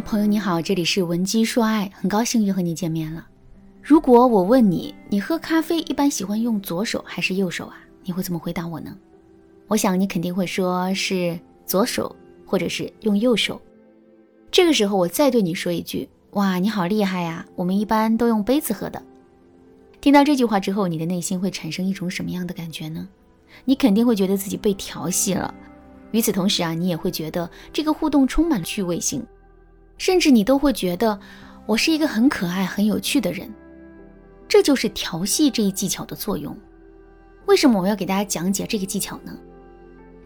[0.00, 3.26] 朋友你好，这里是文姬说爱，很高兴又和你见面了。
[3.82, 7.76] 如果我问你，你喝咖啡一般喜欢用左手还是右手啊？
[8.04, 8.96] 你会怎么回答我呢？
[9.68, 12.14] 我想你肯定会说是左手，
[12.44, 13.60] 或者是用右手。
[14.50, 17.46] 这个时候我再对你说一句，哇，你好厉害呀！
[17.54, 19.02] 我们一般都用杯子喝的。
[20.00, 23.08] 听到这句话之后，你的内心会产生一种什么样的感觉呢？
[23.64, 25.52] 你肯定会觉得自己被调戏了。
[26.12, 29.26] 与此同时啊，你也会觉得这个互动充满了趣味性，
[29.98, 31.18] 甚至你都会觉得
[31.66, 33.52] 我是一个很可爱、很有趣的人。
[34.48, 36.56] 这就是调戏这一技巧的作用。
[37.46, 39.36] 为什么我要给大家讲解这个技巧呢？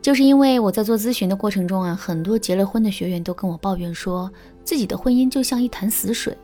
[0.02, 4.30] 就是因为我在做咨询的过程中啊，很多结了婚的学员都跟我抱怨说，
[4.64, 6.36] 自己的婚姻就像一潭死水，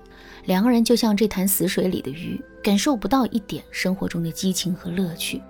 [0.45, 5.41] 两个人就像这潭死水里的鱼，感受不到一点生活中的激情和乐趣。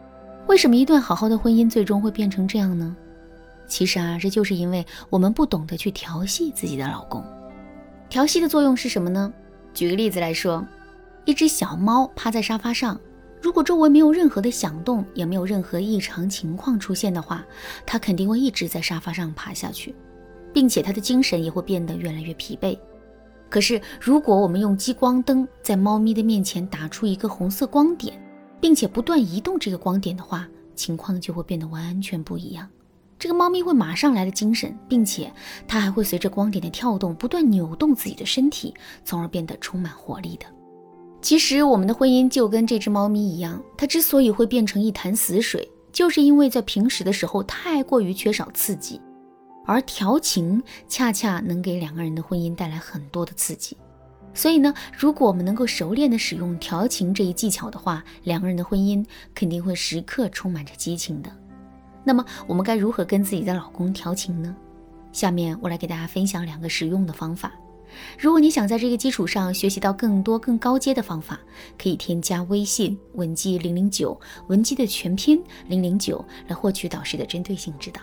[0.47, 2.97] 为什么一段好好的婚姻最终会变成这样呢？
[3.67, 7.25] 其实啊，这就是因为我们不懂得去调戏自己的老公。
[8.09, 9.33] 调息的作用是什么呢？
[9.75, 10.67] 举个例子来说，
[11.25, 12.99] 一只小猫趴在沙发上，
[13.43, 17.45] 如果周围没有任何的响动，也没有任何异常情况出现的话，
[17.85, 19.95] 它肯定会一直在沙发上爬下去，
[20.53, 22.79] 并且它的精神也会变得越来越疲惫。
[23.51, 28.21] 可是，如果我们用激光灯在猫咪的面前打出一个红色光点，
[28.61, 32.69] 并且不断移动这个光点的话，情况就会变得完全不一样。
[33.27, 35.33] 这个猫咪会马上来的精神，并且
[35.67, 38.73] 它还会随着光点的跳动不断扭动自己的身体，
[39.05, 40.47] 从而变得充满活力的。
[41.21, 49.01] 其实我们的婚姻就跟这只猫咪一样，它之所以会变成一潭死水，就是因为在平时的时候太过于缺少刺激，
[49.65, 53.77] 而调情恰恰能给两个人的婚姻带来很多的刺激。
[54.35, 59.05] 所以呢，如果我们能够熟练的使用调情这一技巧的话，两个人的婚姻
[59.35, 61.31] 肯定会时刻充满着激情的。
[62.07, 64.55] 那么我们该如何跟自己的老公调情呢？
[65.13, 67.53] 下面我来给大家分享两个实用的方法。
[68.17, 71.41] 如果你想在这个基础上学习到更多更高阶的方法，
[71.77, 78.01] 可以添加微信文姬零零九，文姬的全拼零零九，来获取导师的针对性指导。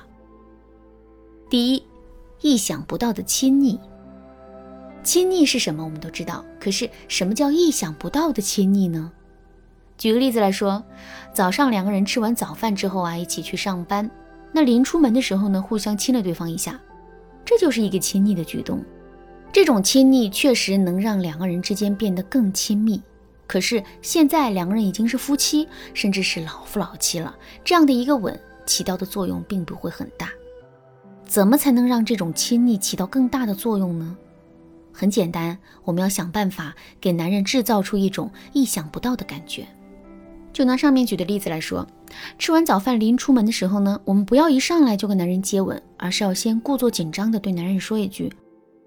[1.49, 1.83] 第一，
[2.41, 3.79] 意想不到的亲昵。
[5.01, 5.83] 亲昵是什么？
[5.83, 9.11] 我们都知道，可是什么叫意想不到的亲昵呢？
[9.97, 10.83] 举个例子来说，
[11.33, 14.09] 早上两个人吃完早饭之后啊，一起去上班。
[14.51, 16.79] 那临出门的时候呢，互相亲了对方一下，
[17.45, 18.83] 这就是一个亲昵的举动。
[19.51, 23.01] 这种亲昵确实能让两个人之间变得更亲密。
[23.45, 30.29] 可是现在两个人已经是夫妻，甚至是老夫老妻了，这样的一个吻起到的作用并不会很大。
[31.25, 34.17] 怎么才能让这种亲昵起到更大的作用呢？
[34.91, 39.67] 很简单，我们要想办法给男人制造出一种意想不到的感觉。
[40.53, 41.85] 就拿上面举的例子来说，
[42.37, 48.31] 吃完早饭临出门的时候呢，我们不要一上来就跟男人接吻，而是要先故作紧张的对男人说一句：“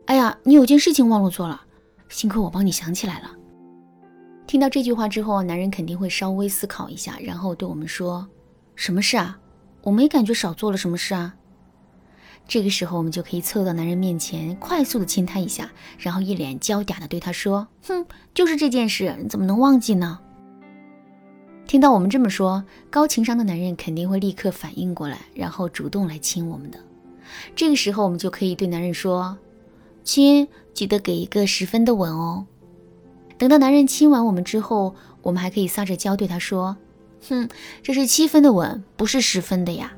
[0.07, 1.61] 哎呀，你有件事情忘了做了，
[2.09, 3.33] 幸亏我帮你想起来了。”
[4.47, 8.25] 听到这句话之后，男人肯定会稍微思考一下，然后对我们说
[8.77, 9.37] ：“什么事啊？
[9.83, 11.35] 我没感觉少做了什么事啊。”
[12.47, 15.69] 这个时候，我们就可以凑到男人面前，快速的亲他一下，
[15.99, 20.21] 然后一脸娇嗲的对他说：“哼，就是这件事，你怎么能忘记呢？”
[21.67, 26.79] 听到我们这么说，高情商的男人肯定会立刻反应过来，然后主动来亲我们的。
[27.57, 29.37] 这个时候，我们就可以对男人说
[30.05, 32.47] ：“亲，记得给一个十分的吻哦。”
[33.37, 36.77] 等到男人亲完我们之后，我们还可以撒着娇对他说
[37.29, 37.49] ：“哼，
[37.83, 39.93] 这是七分的吻，不是十分的呀。”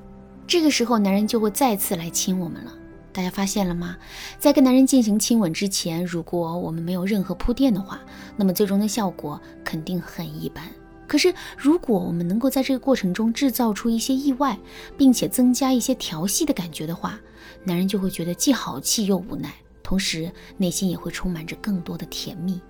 [0.49, 2.73] 这个时候，男人就会再次来亲我们了。
[3.12, 3.95] 大家发现了吗？
[4.39, 8.01] 在跟男人进行亲吻之前，如果我们没有任何铺垫的话，
[8.37, 10.65] 那么最终的效果肯定很一般。
[11.09, 14.59] 可是，如果我们能够在这个过程中制造出一些意外，
[14.97, 17.19] 并且增加一些调戏的感觉的话，
[17.65, 19.53] 男人就会觉得既好气又无奈，
[19.83, 22.61] 同时内心也会充满着更多的甜蜜。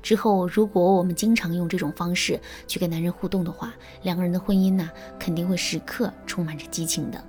[0.00, 4.88] 之后，如果我们经常用这种方式去跟男人互动的话，两个人的婚姻呢，
[5.18, 7.22] 肯定会时刻充满着激情的。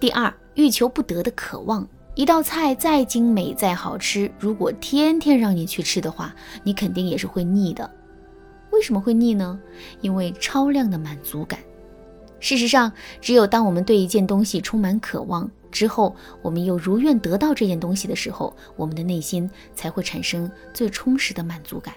[0.00, 6.34] 第二，欲求不得的渴望，一道菜再精美再好吃，如果天天让你去吃的话，
[6.64, 7.88] 你肯定也是会腻的。
[8.82, 9.60] 为什么会腻呢？
[10.00, 11.60] 因为超量的满足感。
[12.40, 21.94] 事实上，只有当我们对一件东西充满渴望之后，我们又如愿得到这件东西的时候，我们的内心才会产生最充实的满足感。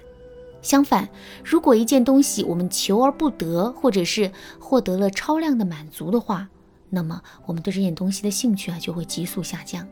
[0.61, 1.09] 相反，
[1.43, 6.47] 如果一件东西我们求而不得，或者是获得了超量的满足的话，
[6.91, 9.87] 那么我们对这件东西的兴趣啊就会急速下降。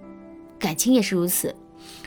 [0.59, 1.55] 感情也是如此。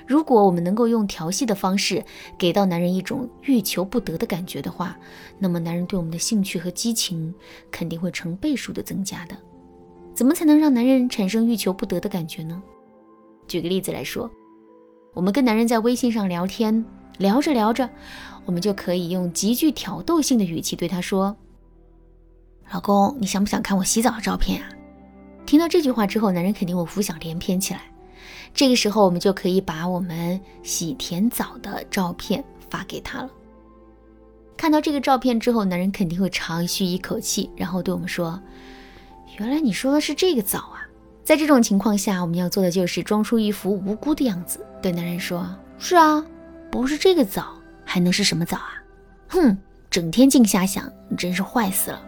[0.07, 2.05] 如果我们能够用调戏的方式
[2.39, 4.97] 给到男人一种欲求不得的感觉的话，
[5.39, 7.35] 那么男人对我们的兴趣和激情
[7.71, 9.37] 肯定会成倍数的增加的。
[10.15, 12.63] 怎么才能让男人产生欲求不得的感觉呢？
[13.49, 14.31] 举个例子来说，
[15.13, 16.85] 我们跟男人在微信上聊天，
[17.19, 17.89] 聊着聊着，
[18.45, 21.37] 我们就可以用极具挑逗性的语气对他说
[22.73, 24.69] ：“老公，你想不想看我洗澡的照片啊？”
[25.45, 27.83] 听到这句话之后，男人肯定会浮想联翩起来。
[28.55, 33.31] 这个时候，我们就可以把我们洗甜澡的照片发给他了。
[34.57, 38.41] 看到这个照片之后，男人肯定会长吁一口气，然后对我们说
[39.39, 40.81] ：“原来你说的是这个澡啊！”
[41.23, 45.47] 在这种情况下，我们要做的就是装出一副无辜的样子，对男人说
[45.77, 46.25] ：“是啊，
[46.71, 48.83] 不是这个澡，还能是什么澡啊？
[49.29, 49.59] 哼，
[49.91, 52.01] 整天净瞎想，你真是坏死了。”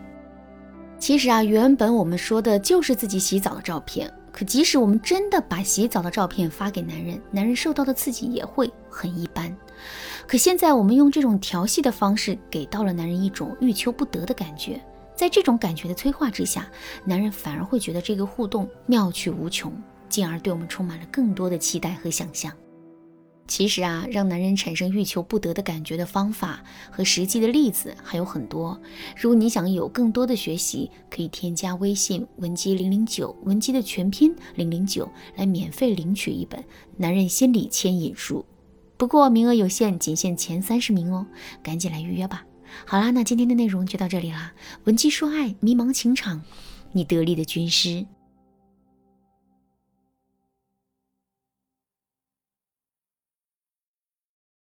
[0.98, 4.10] 其实啊，原本我们说的就是自己洗澡的照片。
[4.38, 9.52] 可即使我们真的把洗澡的照片发给男人，男人受到的刺激也会很一般。
[10.28, 14.80] 可现在我们用这种调戏的方式，给到了男人一种欲求不得的感觉。
[15.16, 16.70] 在这种感觉的催化之下，
[17.04, 19.72] 男人反而会觉得这个互动妙趣无穷，
[20.08, 22.52] 进而对我们充满了更多的期待和想象。
[23.48, 28.78] 其实啊，让男人产生欲求不得的感觉的方法和实际的例子还有很多。
[29.16, 36.60] 如果你想有更多的学习，可以添加微信文姬零零九，文姬的全拼零零九，来免费领取一本
[36.98, 38.44] 《男人心理牵引术》。
[38.98, 41.26] 不过名额有限，仅限前三十名哦，
[41.62, 42.44] 赶紧来预约吧。
[42.84, 44.52] 好啦，那今天的内容就到这里啦。
[44.84, 46.42] 文姬说爱，迷茫情场，
[46.92, 48.04] 你得力的军师。